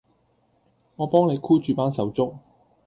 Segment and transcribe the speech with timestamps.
[0.95, 2.33] 我幫你箍住班手足